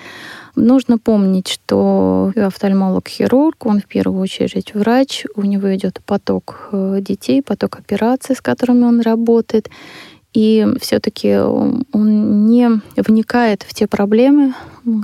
[0.57, 7.41] Нужно помнить, что офтальмолог-хирург, он в первую очередь врач, у него идет поток э, детей,
[7.41, 9.69] поток операций, с которыми он работает.
[10.33, 14.53] И все-таки он не вникает в те проблемы,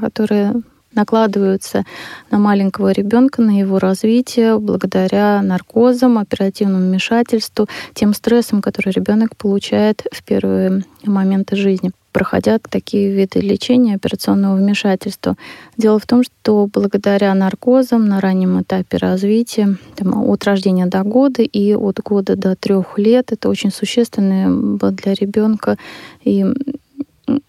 [0.02, 0.62] которые
[0.98, 1.86] накладываются
[2.32, 10.04] на маленького ребенка, на его развитие благодаря наркозам, оперативному вмешательству, тем стрессам, которые ребенок получает
[10.12, 15.38] в первые моменты жизни проходят такие виды лечения операционного вмешательства.
[15.78, 21.44] Дело в том, что благодаря наркозам на раннем этапе развития, там, от рождения до года
[21.44, 25.78] и от года до трех лет, это очень существенно для ребенка
[26.24, 26.44] и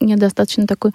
[0.01, 0.93] недостаточно такой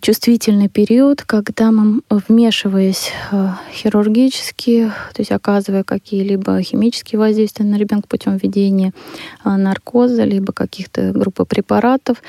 [0.00, 8.08] чувствительный период, когда мы, вмешиваясь э, хирургически, то есть оказывая какие-либо химические воздействия на ребенка
[8.08, 8.92] путем введения
[9.44, 12.22] э, наркоза, либо каких-то группы препаратов,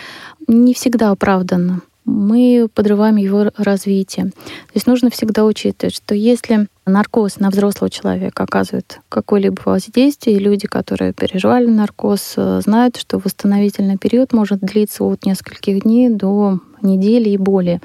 [0.47, 4.25] не всегда оправданно мы подрываем его развитие.
[4.25, 10.39] То есть нужно всегда учитывать, что если наркоз на взрослого человека оказывает какое-либо воздействие, и
[10.39, 17.29] люди, которые переживали наркоз, знают, что восстановительный период может длиться от нескольких дней до недели
[17.29, 17.81] и более.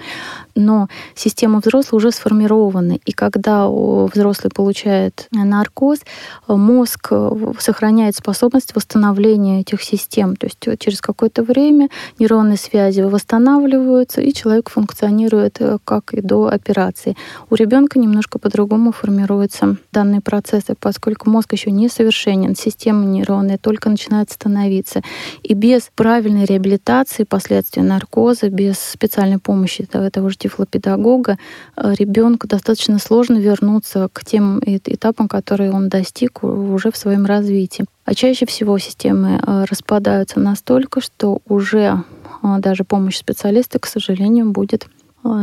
[0.55, 6.01] Но система взрослого уже сформирована, и когда взрослый получает наркоз,
[6.49, 10.37] мозг э, сохраняет способность восстановления этих систем.
[10.37, 16.49] То есть через какое-то время нейронные связи восстанавливаются, и человек функционирует э, как и до
[16.49, 17.17] операции.
[17.51, 23.89] У ребенка немножко по-другому формируются данные процессы, поскольку мозг еще не совершенен, система нейронная только
[23.89, 25.03] начинает становиться.
[25.43, 31.39] И без правильной реабилитации последствий наркоза, без специальной помощи того же тифлопедагога,
[31.77, 37.85] э, ребенку достаточно сложно вернуться к тем этапам, которые он достиг уже в своем развитии.
[38.05, 42.03] А чаще всего системы э, распадаются настолько, что уже
[42.43, 44.87] э, даже помощь специалиста, к сожалению, будет,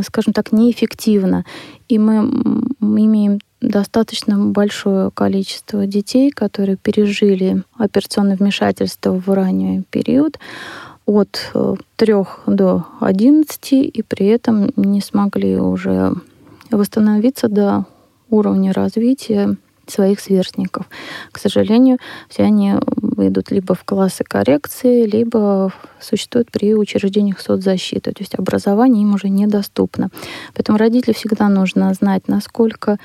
[0.04, 1.46] скажем так, неэффективна.
[1.88, 2.16] И мы
[2.80, 10.40] имеем достаточно большое количество детей, которые пережили операционное вмешательство в ранний период,
[11.06, 11.52] от
[11.98, 16.14] 3 э, до 11 и при этом не смогли уже
[16.72, 17.86] восстановиться до
[18.30, 19.56] уровня развития
[19.92, 20.88] своих сверстников.
[21.32, 21.98] К сожалению,
[22.30, 22.74] все они
[23.18, 28.12] идут либо в классы коррекции, либо существуют при учреждениях соцзащиты.
[28.12, 30.10] То есть образование им уже недоступно.
[30.54, 32.98] Поэтому родителям всегда нужно знать, насколько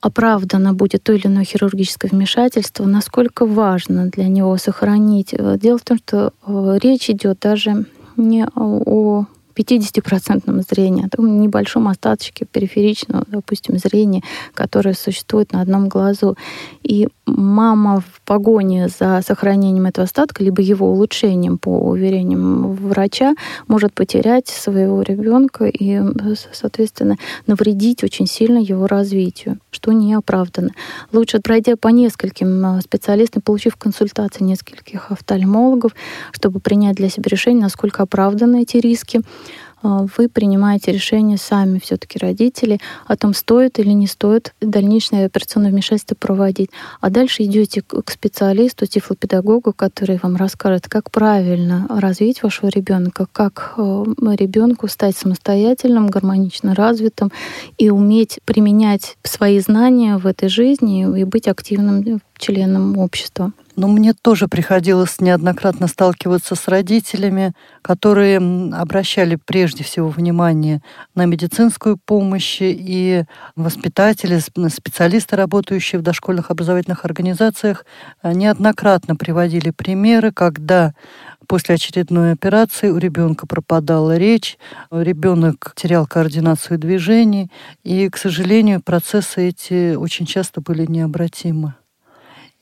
[0.00, 5.32] оправдано будет то или иное хирургическое вмешательство, насколько важно для него сохранить.
[5.58, 7.86] Дело в том, что э, речь идет даже
[8.16, 14.22] не о 50% зрения, о том небольшом остаточке периферичного, допустим, зрения,
[14.54, 16.36] которое существует на одном глазу.
[16.82, 23.34] И мама в погоне за сохранением этого остатка, либо его улучшением, по уверениям врача,
[23.68, 26.00] может потерять своего ребенка и,
[26.52, 30.70] соответственно, навредить очень сильно его развитию, что не оправдано.
[31.12, 35.92] Лучше, пройдя по нескольким а, специалистам, получив консультации нескольких офтальмологов,
[36.32, 39.22] чтобы принять для себя решение, насколько оправданы эти риски, а,
[39.82, 46.14] вы принимаете решение сами, все-таки родители, о том, стоит или не стоит дальнейшее операционное вмешательство
[46.14, 46.70] проводить.
[47.00, 53.74] А дальше идете к специалисту, тифлопедагогу, который вам расскажет, как правильно развить вашего ребенка, как
[53.76, 54.04] э,
[54.36, 57.32] ребенку стать самостоятельным, гармонично развитым
[57.78, 63.52] и уметь применять свои знания в этой жизни и быть активным членом общества.
[63.74, 68.36] Но мне тоже приходилось неоднократно сталкиваться с родителями, которые
[68.74, 70.82] обращали прежде всего внимание
[71.14, 73.24] на медицинскую помощь и
[73.56, 77.86] воспитатели, специалисты, работающие в дошкольных образовательных организациях,
[78.22, 80.94] э, неоднократно приводили примеры, когда
[81.46, 84.58] после очередной операции у ребенка пропадала речь,
[84.90, 87.50] ребенок терял координацию движений,
[87.84, 91.74] и, к сожалению, процессы эти очень часто были необратимы.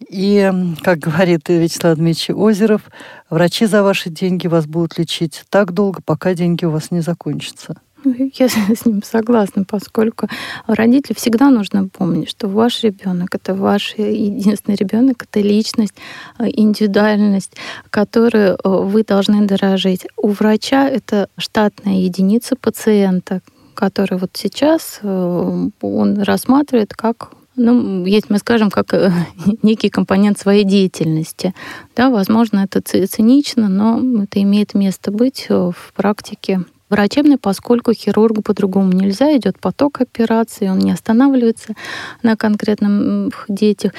[0.08, 0.50] И,
[0.82, 2.82] как говорит Вячеслав Дмитриевич Озеров,
[3.28, 7.76] врачи за ваши деньги вас будут лечить так долго, пока деньги у вас не закончатся.
[8.04, 10.28] Я с ним согласна, поскольку
[10.66, 15.94] родителям всегда нужно помнить, что ваш ребенок это ваш единственный ребенок, это личность,
[16.38, 17.56] э, индивидуальность,
[17.90, 20.06] которую э, вы должны дорожить.
[20.16, 23.42] У врача это штатная единица пациента,
[23.74, 29.12] который вот сейчас э, он рассматривает как ну, есть, мы скажем, как э,
[29.62, 31.54] некий компонент своей деятельности.
[31.96, 38.42] Да, возможно, это цинично, но это имеет место быть э, в практике врачебной, поскольку хирургу
[38.42, 41.74] по-другому нельзя, идет поток операций, он не останавливается
[42.22, 43.92] на конкретном детях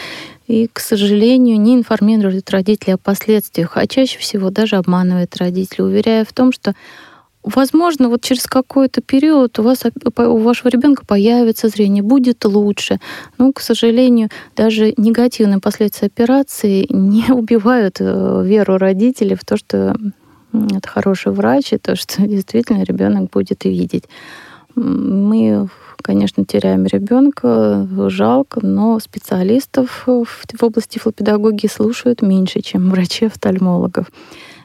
[0.48, 6.26] и, к сожалению, не информирует родителей о последствиях, а чаще всего даже обманывает родителей, уверяя
[6.26, 6.76] в том, что
[7.44, 9.84] Возможно, вот через какой-то период у вас
[10.18, 13.00] у вашего ребенка появится зрение, будет лучше.
[13.40, 19.96] Но, к сожалению, даже негативные последствия операции не убивают э, веру родителей в то, что
[20.54, 24.04] это хороший врач, и то, что действительно ребенок будет видеть.
[24.76, 25.68] Мы,
[26.02, 34.08] конечно, теряем ребенка, жалко, но специалистов в области филопедагогии слушают меньше, чем врачей-офтальмологов.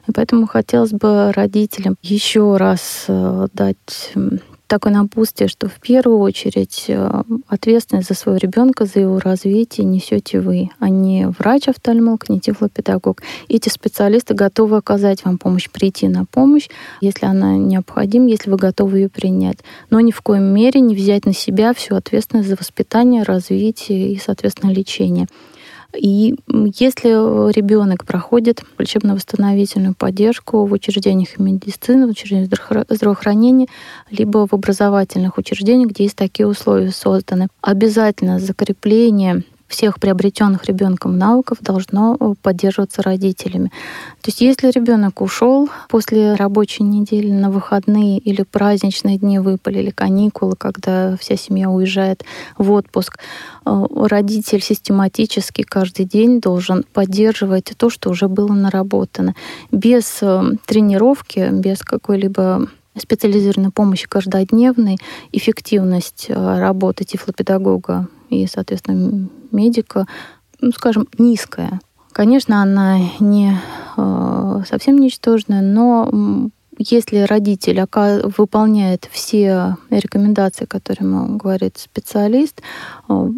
[0.07, 4.13] И поэтому хотелось бы родителям еще раз э, дать
[4.67, 10.41] такое напутствие, что в первую очередь э, ответственность за своего ребенка, за его развитие несете
[10.41, 13.23] вы, а не врач-офтальмолог, не тифлопедагог.
[13.49, 16.69] Эти специалисты готовы оказать вам помощь, прийти на помощь,
[17.01, 19.59] если она необходима, если вы готовы ее принять.
[19.91, 24.19] Но ни в коем мере не взять на себя всю ответственность за воспитание, развитие и,
[24.19, 25.27] соответственно, лечение.
[25.95, 32.51] И если ребенок проходит лечебно-восстановительную поддержку в учреждениях медицины, в учреждениях
[32.89, 33.67] здравоохранения,
[34.11, 41.59] либо в образовательных учреждениях, где есть такие условия созданы, обязательно закрепление всех приобретенных ребенком навыков
[41.61, 43.71] должно э, поддерживаться родителями.
[44.23, 49.91] То есть если ребенок ушел после рабочей недели на выходные или праздничные дни выпали, или
[49.91, 52.25] каникулы, когда вся семья уезжает
[52.57, 53.19] в отпуск,
[53.65, 59.35] э, родитель систематически каждый день должен поддерживать то, что уже было наработано.
[59.73, 64.97] Без э, тренировки, без какой-либо специализированной помощи каждодневной,
[65.31, 70.07] эффективность работы тифлопедагога и, соответственно, медика,
[70.61, 71.81] ну, скажем, низкая.
[72.13, 73.59] Конечно, она не
[73.97, 77.85] э, совсем ничтожная, но если родитель
[78.37, 82.63] выполняет все рекомендации, которые ему говорит специалист,
[83.09, 83.29] э,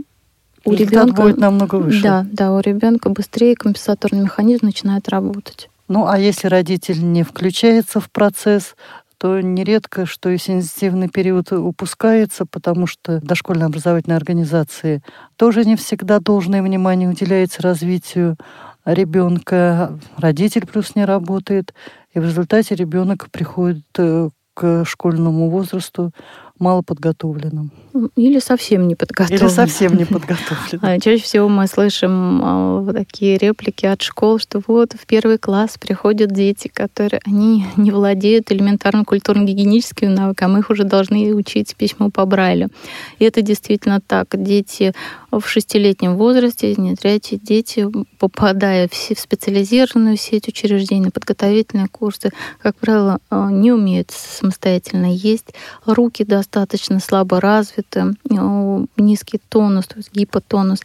[0.65, 2.03] у ребенка будет намного выше.
[2.03, 5.71] Да, да, у ребенка быстрее компенсаторный механизм начинает работать.
[5.89, 8.77] Ну, а если родитель не включается в процесс,
[9.19, 15.03] то нередко, что и сенситивный период упускается, потому что дошкольные образовательные организации
[15.37, 18.37] тоже не всегда должное внимание уделяется развитию
[18.85, 19.99] ребенка.
[20.17, 21.75] Родитель плюс не работает,
[22.15, 26.13] и в результате ребенок приходит э, к школьному возрасту
[26.59, 27.71] малоподготовленным.
[28.17, 29.49] Или совсем не подготовленным.
[29.49, 30.39] Или совсем не подготовленным.
[30.83, 35.77] А, чаще всего мы слышим а, такие реплики от школ, что вот в первый класс
[35.79, 42.27] приходят дети, которые они не владеют элементарным культурно-гигиеническим навыком, их уже должны учить письмо по
[42.27, 42.69] Брайлю.
[43.19, 44.29] И это действительно так.
[44.33, 44.93] Дети
[45.31, 47.87] в шестилетнем возрасте, не третьи дети,
[48.19, 55.55] попадая в специализированную сеть учреждений, подготовительные курсы, как правило, а, не умеют самостоятельно есть,
[55.87, 58.15] руки достаточно достаточно слабо развиты,
[58.97, 60.81] низкий тонус, то есть гипотонус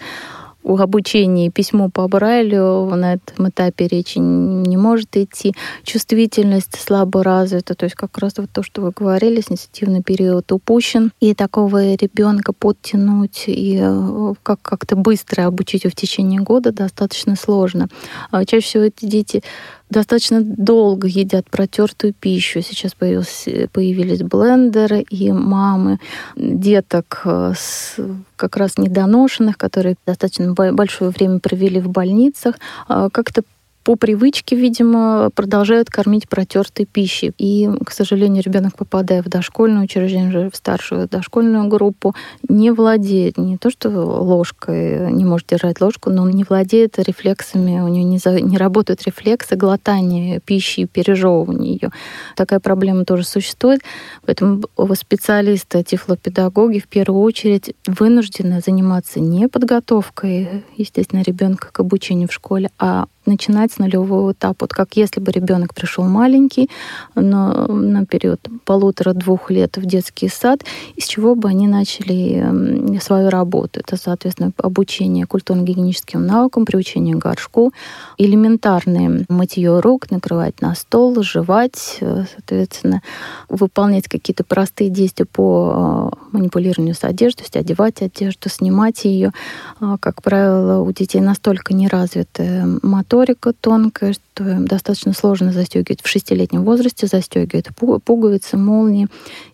[0.64, 5.54] у обучения письмо по Брайлю на этом этапе речи не может идти.
[5.84, 11.12] Чувствительность слабо развита, то есть как раз вот то, что вы говорили, сенситивный период упущен.
[11.20, 17.36] И такого ребенка подтянуть и э, как- как-то быстро обучить его в течение года достаточно
[17.36, 17.90] сложно.
[18.32, 19.44] А чаще всего эти дети
[19.90, 22.62] достаточно долго едят протертую пищу.
[22.62, 26.00] Сейчас появились блендеры и мамы
[26.36, 27.98] деток э, с
[28.36, 32.56] как раз недоношенных, которые достаточно большое время провели в больницах,
[32.88, 33.44] а как-то
[33.84, 37.34] по привычке, видимо, продолжают кормить протертой пищей.
[37.38, 42.16] И, к сожалению, ребенок, попадая в дошкольное учреждение, в старшую дошкольную группу,
[42.48, 47.82] не владеет не то, что ложкой, не может держать ложку, но он не владеет рефлексами,
[47.82, 51.92] у него не, за, не работают рефлексы глотания пищи и пережевывания ее.
[52.36, 53.82] Такая проблема тоже существует.
[54.26, 54.64] Поэтому
[54.96, 62.70] специалисты, тифлопедагоги в первую очередь вынуждены заниматься не подготовкой, естественно, ребенка к обучению в школе,
[62.80, 64.58] а начинать с нулевого этапа.
[64.62, 66.70] Вот как если бы ребенок пришел маленький,
[67.16, 70.64] но на период полутора-двух лет в детский сад,
[70.96, 73.80] из чего бы они начали свою работу.
[73.80, 77.74] Это, соответственно, обучение культурно-гигиеническим наукам, приучение к горшку,
[78.18, 83.02] элементарные мытье рук, накрывать на стол, жевать, э, соответственно,
[83.50, 89.32] выполнять какие-то простые действия по э, манипулированию с одеждой, то есть одевать одежду, снимать ее.
[89.80, 92.68] А, как правило, у детей настолько неразвитая
[93.14, 97.68] моторика тонкая, что достаточно сложно застегивать в шестилетнем возрасте, застегивают
[98.04, 99.08] пуговицы, молнии.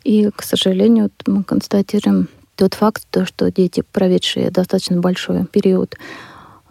[0.06, 5.98] И, к сожалению, мы констатируем тот факт, то, что дети, проведшие достаточно большой период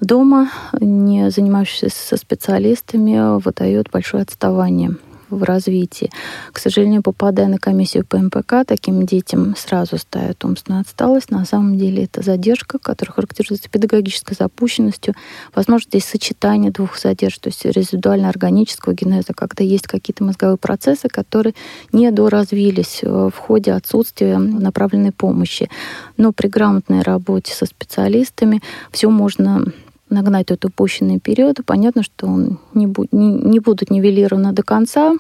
[0.01, 4.97] дома, не занимающиеся со специалистами, выдают большое отставание
[5.31, 6.11] в развитии.
[6.53, 11.31] К сожалению, попадая на комиссию по МПК, таким детям сразу ставят умственную отсталость.
[11.31, 15.15] На самом деле это задержка, которая характеризуется педагогической запущенностью.
[15.55, 21.55] Возможно, здесь сочетание двух задержек, то есть резидуально-органического генеза, когда есть какие-то мозговые процессы, которые
[21.93, 25.69] не доразвились в ходе отсутствия направленной помощи.
[26.17, 29.65] Но при грамотной работе со специалистами все можно
[30.11, 31.61] нагнать этот упущенный период.
[31.65, 35.15] Понятно, что он не, будет, не, не будут нивелированы до конца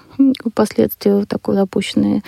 [0.55, 2.23] последствия такой запущенной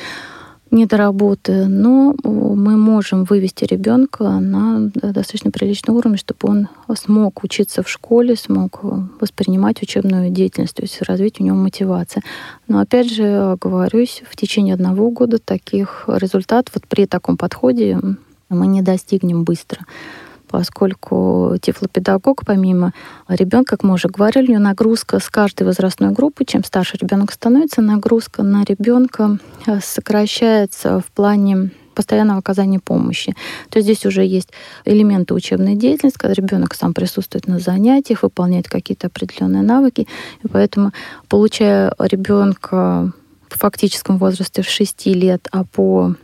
[0.70, 7.88] недоработы, но мы можем вывести ребенка на достаточно приличный уровень, чтобы он смог учиться в
[7.88, 8.80] школе, смог
[9.20, 12.22] воспринимать учебную деятельность, то есть развить у него мотивацию.
[12.68, 17.98] Но опять же, говорюсь, в течение одного года таких результатов вот при таком подходе
[18.48, 19.86] мы не достигнем быстро
[20.50, 22.92] поскольку тифлопедагог, помимо
[23.28, 27.32] ребенка, как мы уже говорили, у него нагрузка с каждой возрастной группы, чем старше ребенок
[27.32, 33.34] становится, нагрузка на ребенка э, сокращается в плане постоянного оказания помощи.
[33.68, 34.48] То есть здесь уже есть
[34.84, 40.08] элементы учебной деятельности, когда ребенок сам присутствует на занятиях, выполняет какие-то определенные навыки.
[40.42, 40.92] И поэтому,
[41.28, 43.12] получая ребенка
[43.48, 46.14] в фактическом возрасте в 6 лет, а по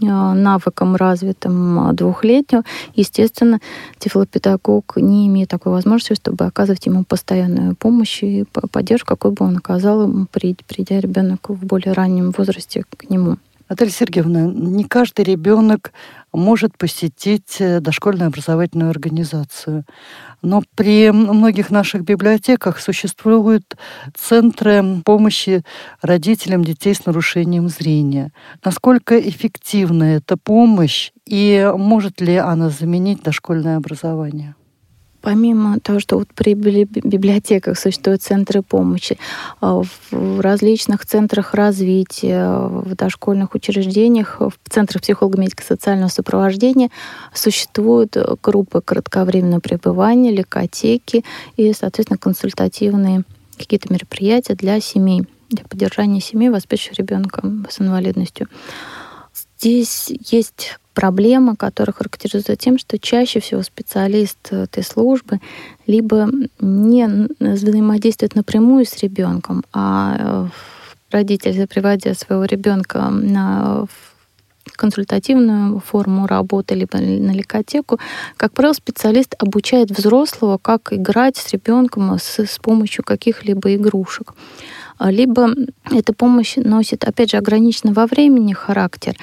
[0.00, 2.64] навыкам развитым э, двухлетнего,
[2.94, 3.60] естественно,
[3.98, 9.56] тифлопедагог не имеет такой возможности, чтобы оказывать ему постоянную помощь и поддержку, какой бы он
[9.56, 13.38] оказал, придя ребенок в более раннем возрасте к нему.
[13.68, 15.92] Наталья Сергеевна, не каждый ребенок
[16.32, 19.84] может посетить э, дошкольную образовательную организацию.
[20.42, 23.76] Но при многих наших библиотеках существуют
[24.14, 25.62] центры помощи
[26.02, 28.32] родителям детей с нарушением зрения.
[28.62, 34.54] Насколько эффективна эта помощь и может ли она заменить дошкольное образование?
[35.24, 39.16] Помимо того, что вот при библиотеках существуют центры помощи,
[39.62, 46.90] а, в различных центрах развития, в дошкольных учреждениях, в центрах психолого-медико-социального сопровождения
[47.32, 51.24] существуют группы кратковременного пребывания, лекотеки
[51.56, 53.22] и, соответственно, консультативные
[53.56, 58.48] какие-то мероприятия для семей, для поддержания семей, воспитывающих ребенка с инвалидностью.
[59.58, 65.40] Здесь есть проблема, которая характеризуется тем, что чаще всего специалист этой службы
[65.86, 66.28] либо
[66.60, 70.46] не взаимодействует напрямую с ребенком, а э,
[71.10, 73.86] родитель, приводя своего ребенка на
[74.76, 78.00] консультативную форму работы, либо на лекотеку,
[78.36, 84.34] как правило, специалист обучает взрослого, как играть с ребенком с, с помощью каких-либо игрушек.
[85.00, 85.50] Либо
[85.90, 89.16] эта помощь носит, опять же, ограниченный во времени характер,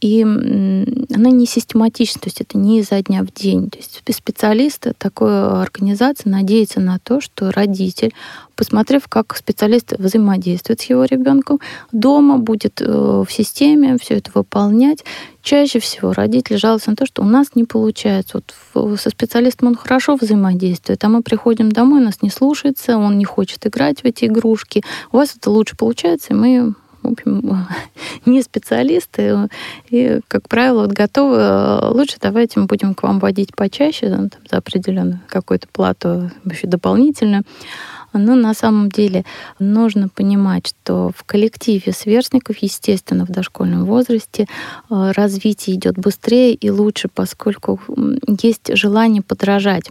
[0.00, 3.68] и она не систематична, то есть это не изо дня в день.
[3.68, 8.14] То есть специалист такой организации надеется на то, что родитель,
[8.54, 11.58] посмотрев, как специалист взаимодействует с его ребенком,
[11.90, 15.04] дома будет э, в системе все это выполнять.
[15.42, 18.40] Чаще всего родители жалуются на то, что у нас не получается.
[18.74, 23.24] Вот со специалистом он хорошо взаимодействует, а мы приходим домой, нас не слушается, он не
[23.24, 24.84] хочет играть в эти игрушки.
[25.10, 26.74] У вас это лучше получается, и мы
[27.12, 27.66] общем,
[28.26, 29.48] не специалисты,
[29.90, 34.58] и, как правило, вот готовы, лучше давайте мы будем к вам водить почаще, там, за
[34.58, 37.44] определенную какую-то плату еще дополнительную.
[38.12, 39.24] Но на самом деле
[39.58, 44.46] нужно понимать, что в коллективе сверстников, естественно, в дошкольном возрасте
[44.90, 47.78] э, развитие идет быстрее и лучше, поскольку
[48.40, 49.90] есть желание подражать.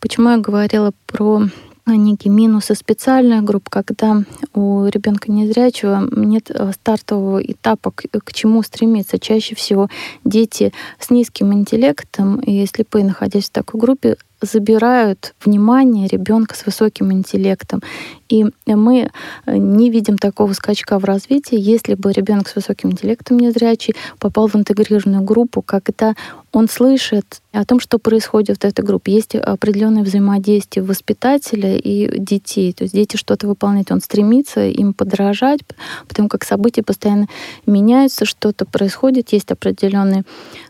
[0.00, 1.48] Почему я говорила про
[1.96, 4.22] некие минусы специальная группа, когда
[4.54, 9.18] у ребенка незрячего нет э, стартового этапа, к, к чему стремиться.
[9.18, 9.88] Чаще всего
[10.24, 17.12] дети с низким интеллектом и слепые, находясь в такой группе, забирают внимание ребенка с высоким
[17.12, 17.82] интеллектом.
[18.28, 19.10] И мы
[19.46, 24.48] э, не видим такого скачка в развитии, если бы ребенок с высоким интеллектом незрячий попал
[24.48, 26.14] в интегрированную группу, когда
[26.52, 29.12] он слышит о том, что происходит в этой группе.
[29.12, 32.72] Есть определенное взаимодействие воспитателя и детей.
[32.72, 35.60] То есть дети что-то выполняют, он стремится им подражать,
[36.08, 37.26] потому как события постоянно
[37.66, 40.22] меняются, что-то происходит, есть определенный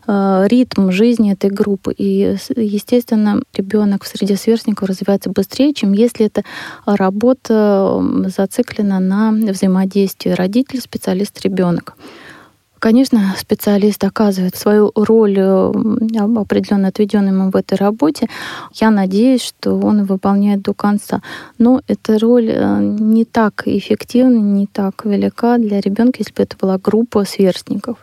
[0.07, 1.93] э, ритм жизни этой группы.
[1.97, 6.43] И, естественно, ребенок в среде сверстников развивается быстрее, чем если это
[6.85, 11.95] работа зациклена на взаимодействии родитель, специалист, ребенок.
[12.81, 15.71] Конечно, специалист оказывает свою роль, э,
[16.35, 18.27] определенно отведенную ему в этой работе.
[18.73, 21.21] Я надеюсь, что он выполняет до конца.
[21.59, 26.55] Но эта роль э, не так эффективна, не так велика для ребенка, если бы это
[26.59, 27.97] была группа сверстников.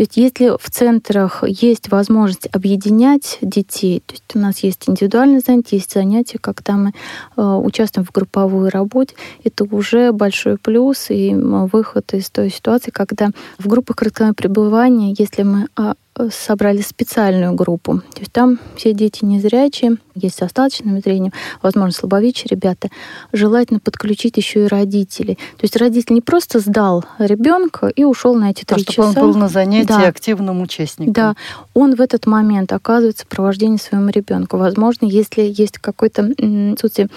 [0.00, 5.40] То есть если в центрах есть возможность объединять детей, то есть у нас есть индивидуальные
[5.40, 6.94] занятия, есть занятия, когда мы
[7.36, 13.28] э, участвуем в групповой работе, это уже большой плюс и выход из той ситуации, когда
[13.58, 15.92] в группах краткого пребывания, если мы а,
[16.28, 17.98] собрали специальную группу.
[18.14, 22.88] То есть там все дети незрячие, есть с остаточным зрением, возможно, слабовидящие ребята.
[23.32, 25.36] Желательно подключить еще и родителей.
[25.56, 28.92] То есть родитель не просто сдал ребенка и ушел на эти три а часа.
[28.92, 30.08] чтобы он был на занятии да.
[30.08, 31.12] активным участником.
[31.12, 31.34] Да,
[31.74, 34.56] он в этот момент оказывается сопровождение своему ребенку.
[34.56, 36.30] Возможно, если есть какой-то
[36.72, 37.08] отсутствие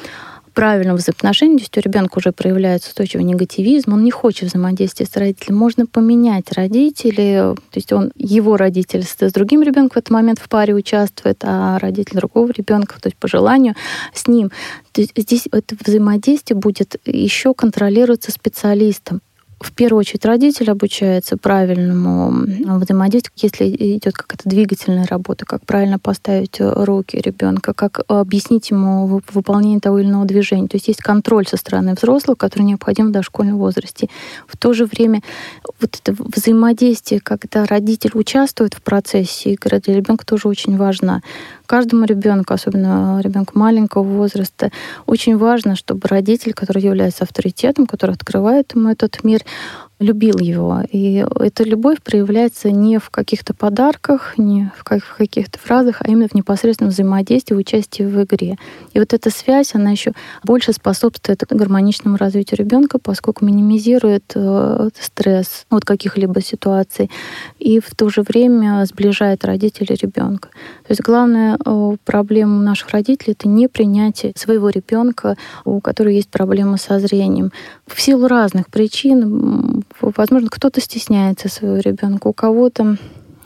[0.54, 5.58] правильном взаимоотношении, есть у ребенка уже проявляется устойчивый негативизм, он не хочет взаимодействия с родителем,
[5.58, 10.48] можно поменять родителей, то есть он, его родитель с другим ребенком в этот момент в
[10.48, 13.76] паре участвует, а родитель другого ребенка, то есть по желанию,
[14.14, 14.52] с ним.
[14.92, 19.22] То есть здесь это взаимодействие будет еще контролироваться специалистом
[19.64, 22.32] в первую очередь родитель обучается правильному
[22.80, 29.80] взаимодействию, если идет какая-то двигательная работа, как правильно поставить руки ребенка, как объяснить ему выполнение
[29.80, 30.68] того или иного движения.
[30.68, 34.10] То есть есть контроль со стороны взрослого, который необходим в дошкольном возрасте.
[34.48, 35.22] В то же время
[35.80, 41.22] вот это взаимодействие, когда родитель участвует в процессе игры, для ребенка тоже очень важно
[41.74, 44.70] каждому ребенку, особенно ребенку маленького возраста,
[45.08, 49.42] очень важно, чтобы родитель, который является авторитетом, который открывает ему этот мир,
[50.00, 50.82] любил его.
[50.92, 56.36] И эта любовь проявляется не в каких-то подарках, не в каких-то фразах, а именно в
[56.36, 58.58] непосредственном взаимодействии, в участии в игре.
[58.94, 60.14] И вот эта связь, она еще
[60.44, 67.10] больше способствует гармоничному развитию ребенка, поскольку минимизирует э, стресс от каких-либо ситуаций
[67.60, 70.50] и в то же время сближает родителей ребенка.
[70.84, 76.30] То есть главная э, проблема наших родителей это не принятие своего ребенка, у которого есть
[76.30, 77.52] проблемы со зрением.
[77.88, 79.84] В силу разных причин
[80.16, 82.98] возможно, кто-то стесняется своего ребенка, у кого-то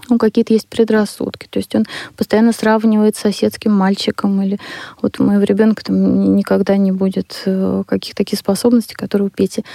[0.10, 1.47] ну, какие-то есть предрассудки.
[1.49, 1.86] То есть он
[2.16, 4.60] постоянно сравнивает с соседским мальчиком, или
[5.01, 9.66] вот у моего ребенка там никогда не будет э, каких-то таких способностей, которые у Пети.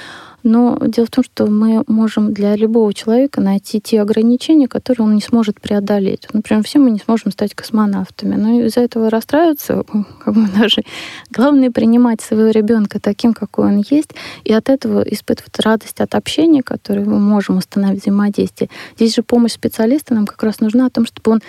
[0.43, 5.15] Но дело в том, что мы можем для любого человека найти те ограничения, которые он
[5.15, 6.27] не сможет преодолеть.
[6.33, 8.35] Например, все мы не сможем стать космонавтами.
[8.35, 9.85] Но из-за этого расстраиваться
[10.25, 10.83] как бы даже
[11.31, 14.11] главное принимать своего ребенка таким, какой он есть,
[14.45, 18.71] и от этого испытывать радость от общения, которое мы можем установить взаимодействие.
[18.97, 21.41] Здесь же помощь специалиста нам как раз нужна о том, чтобы он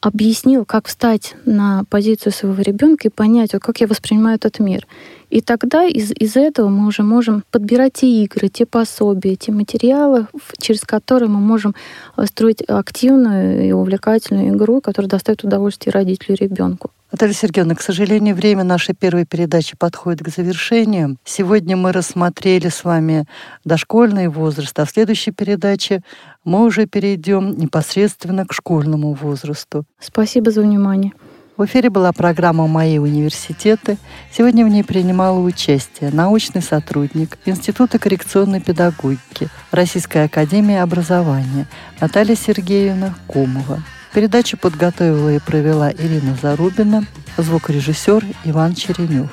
[0.00, 4.86] объяснил, как встать на позицию своего ребенка и понять, вот как я воспринимаю этот мир.
[5.28, 10.26] И тогда из, из этого мы уже можем подбирать те игры, те пособия, те материалы,
[10.58, 11.74] через которые мы можем
[12.16, 16.90] э, строить активную и увлекательную игру, которая доставит удовольствие родителю и ребенку.
[17.12, 21.16] Наталья Сергеевна, к сожалению, время нашей первой передачи подходит к завершению.
[21.24, 23.24] Сегодня мы рассмотрели с вами
[23.64, 26.02] дошкольный возраст, а в следующей передаче
[26.44, 29.84] мы уже перейдем непосредственно к школьному возрасту.
[29.98, 31.12] Спасибо за внимание.
[31.56, 33.98] В эфире была программа «Мои университеты».
[34.32, 41.66] Сегодня в ней принимала участие научный сотрудник Института коррекционной педагогики Российской академии образования
[42.00, 43.82] Наталья Сергеевна Комова.
[44.12, 47.04] Передачу подготовила и провела Ирина Зарубина,
[47.36, 49.30] звукорежиссер Иван Черенев.